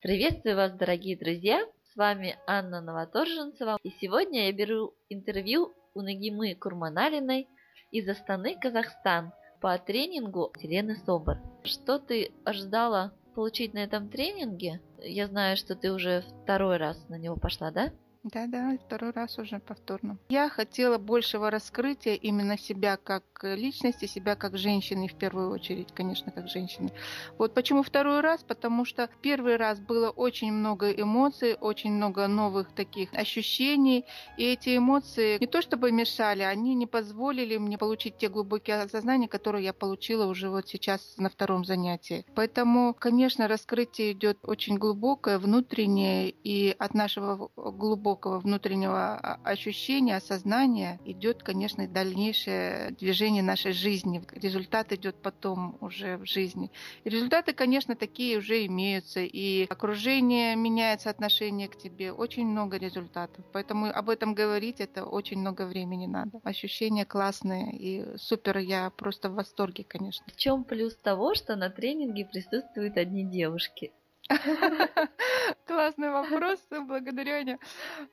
[0.00, 1.66] Приветствую вас, дорогие друзья!
[1.92, 3.78] С вами Анна Новоторженцева.
[3.82, 7.48] И сегодня я беру интервью у Нагимы Курманалиной
[7.90, 11.38] из Астаны, Казахстан, по тренингу Елены Собор.
[11.64, 14.80] Что ты ожидала получить на этом тренинге?
[15.02, 17.90] Я знаю, что ты уже второй раз на него пошла, да?
[18.24, 20.18] Да-да, второй раз уже повторно.
[20.28, 26.32] Я хотела большего раскрытия именно себя как личности, себя как женщины, в первую очередь, конечно,
[26.32, 26.90] как женщины.
[27.38, 28.42] Вот почему второй раз?
[28.42, 34.04] Потому что первый раз было очень много эмоций, очень много новых таких ощущений,
[34.36, 39.28] и эти эмоции не то чтобы мешали, они не позволили мне получить те глубокие осознания,
[39.28, 42.26] которые я получила уже вот сейчас на втором занятии.
[42.34, 50.98] Поэтому, конечно, раскрытие идет очень глубокое, внутреннее, и от нашего глубокого глубокого внутреннего ощущения, осознания
[51.04, 54.22] идет, конечно, дальнейшее движение нашей жизни.
[54.32, 56.70] Результат идет потом уже в жизни.
[57.04, 59.20] И результаты, конечно, такие уже имеются.
[59.20, 62.12] И окружение меняется, отношение к тебе.
[62.12, 63.44] Очень много результатов.
[63.52, 66.40] Поэтому об этом говорить это очень много времени надо.
[66.44, 68.58] Ощущения классные и супер.
[68.58, 70.24] Я просто в восторге, конечно.
[70.28, 73.92] В чем плюс того, что на тренинге присутствуют одни девушки?
[75.66, 77.58] Классный вопрос, благодарю, Аня.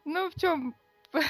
[0.06, 0.76] Ну, в чем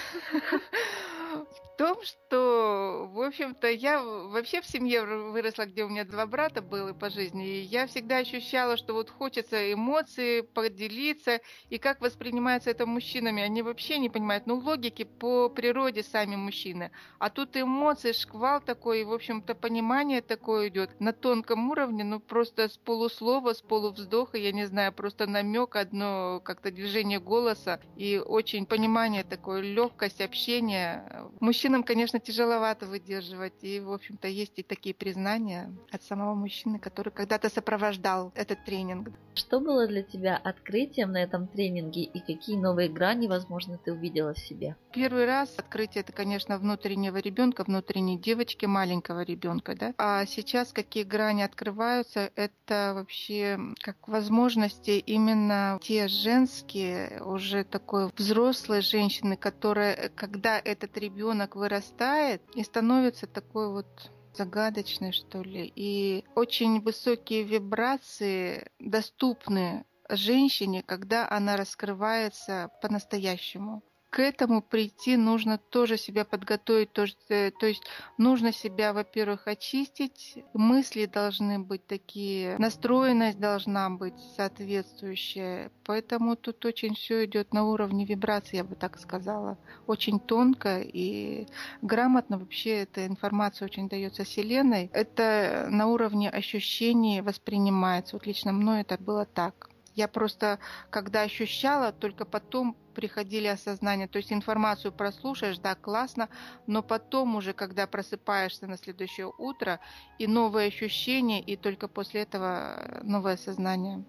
[1.36, 6.62] в том, что, в общем-то, я вообще в семье выросла, где у меня два брата
[6.62, 12.70] было по жизни, и я всегда ощущала, что вот хочется эмоции поделиться, и как воспринимается
[12.70, 18.14] это мужчинами, они вообще не понимают, ну, логики по природе сами мужчины, а тут эмоции,
[18.14, 23.54] шквал такой, и, в общем-то, понимание такое идет на тонком уровне, ну, просто с полуслова,
[23.54, 29.60] с полувздоха, я не знаю, просто намек, одно как-то движение голоса, и очень понимание такое,
[29.60, 31.05] легкость общения.
[31.40, 33.64] Мужчинам, конечно, тяжеловато выдерживать.
[33.64, 39.10] И, в общем-то, есть и такие признания от самого мужчины, который когда-то сопровождал этот тренинг.
[39.36, 44.34] Что было для тебя открытием на этом тренинге и какие новые грани, возможно, ты увидела
[44.34, 44.76] в себе?
[44.96, 49.94] Первый раз открытие это, конечно, внутреннего ребенка, внутренней девочки, маленького ребенка, да.
[49.98, 58.82] А сейчас какие грани открываются, это вообще как возможности именно те женские, уже такой взрослые
[58.82, 66.24] женщины, которые которая, когда этот ребенок вырастает и становится такой вот загадочной, что ли, и
[66.36, 73.82] очень высокие вибрации доступны женщине, когда она раскрывается по-настоящему
[74.16, 77.84] к этому прийти нужно тоже себя подготовить, тоже, э, то есть
[78.18, 86.96] нужно себя, во-первых, очистить, мысли должны быть такие, настроенность должна быть соответствующая, поэтому тут очень
[86.96, 91.46] все идет на уровне вибрации, я бы так сказала, очень тонко и
[91.82, 98.80] грамотно вообще эта информация очень дается Вселенной, это на уровне ощущений воспринимается, вот лично мной
[98.80, 99.75] это было так.
[99.96, 104.08] Я просто, когда ощущала, только потом приходили осознания.
[104.08, 106.30] То есть информацию прослушаешь, да, классно,
[106.68, 109.80] но потом уже, когда просыпаешься на следующее утро,
[110.20, 114.04] и новые ощущения, и только после этого новое сознание.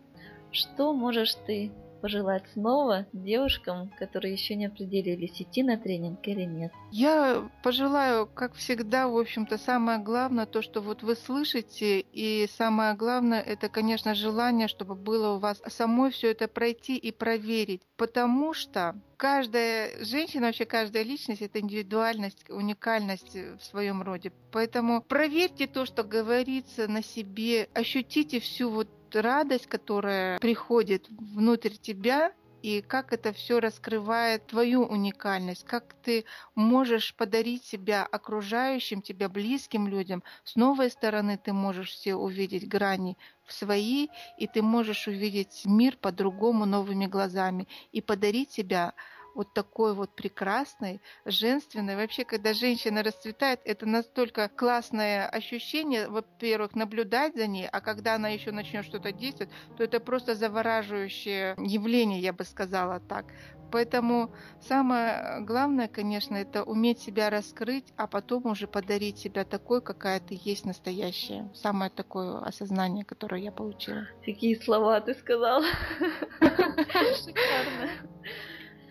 [0.51, 1.73] Что можешь ты
[2.06, 6.71] пожелать снова девушкам, которые еще не определились, идти на тренинг или нет?
[6.93, 12.95] Я пожелаю, как всегда, в общем-то, самое главное, то, что вот вы слышите, и самое
[12.95, 18.55] главное, это, конечно, желание, чтобы было у вас самой все это пройти и проверить, потому
[18.55, 24.31] что каждая женщина, вообще каждая личность– это индивидуальность, уникальность в своем роде.
[24.53, 32.32] Поэтому проверьте то, что говорится на себе, ощутите всю вот радость, которая приходит внутрь тебя,
[32.62, 36.25] и как это все раскрывает твою уникальность, как ты
[36.56, 40.25] можешь подарить себя окружающим, тебя близким людям.
[40.43, 45.97] С новой стороны ты можешь все увидеть грани в свои, и ты можешь увидеть мир
[45.97, 48.94] по-другому новыми глазами и подарить себя
[49.37, 51.95] вот такой вот прекрасной, женственной.
[51.95, 58.31] Вообще, когда женщина расцветает, это настолько классное ощущение, во-первых, наблюдать за ней, а когда она
[58.31, 63.27] еще начнет что-то действовать, то это просто завораживающее явление, я бы сказала так.
[63.71, 70.21] Поэтому самое главное, конечно, это уметь себя раскрыть, а потом уже подарить себя такой, какая
[70.21, 71.51] ты есть настоящая.
[71.55, 74.07] Самое такое осознание, которое я получила.
[74.25, 75.65] Какие слова ты сказала.
[76.41, 77.91] Шикарно.